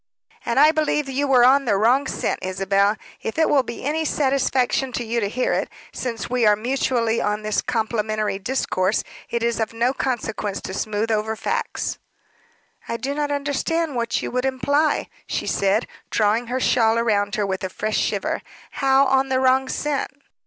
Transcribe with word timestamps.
"And 0.45 0.59
I 0.59 0.71
believe 0.71 1.07
you 1.07 1.27
were 1.27 1.45
on 1.45 1.65
the 1.65 1.77
wrong 1.77 2.07
scent, 2.07 2.39
Isabel 2.41 2.97
if 3.21 3.37
it 3.37 3.47
will 3.47 3.61
be 3.61 3.83
any 3.83 4.03
satisfaction 4.03 4.91
to 4.93 5.03
you 5.03 5.19
to 5.19 5.29
hear 5.29 5.53
it. 5.53 5.69
Since 5.93 6.27
we 6.27 6.43
are 6.43 6.55
mutually 6.55 7.21
on 7.21 7.43
this 7.43 7.61
complimentary 7.61 8.39
discourse, 8.39 9.03
it 9.29 9.43
is 9.43 9.59
of 9.59 9.73
no 9.73 9.93
consequence 9.93 10.59
to 10.61 10.73
smooth 10.73 11.11
over 11.11 11.35
facts." 11.35 11.99
"I 12.87 12.97
do 12.97 13.13
not 13.13 13.29
understand 13.29 13.95
what 13.95 14.23
you 14.23 14.31
would 14.31 14.45
imply," 14.45 15.07
she 15.27 15.45
said, 15.45 15.85
drawing 16.09 16.47
her 16.47 16.59
shawl 16.59 16.97
round 16.99 17.35
her 17.35 17.45
with 17.45 17.63
a 17.63 17.69
fresh 17.69 17.97
shiver. 17.99 18.41
"How 18.71 19.05
on 19.05 19.29
the 19.29 19.39
wrong 19.39 19.69
scent?" 19.69 20.09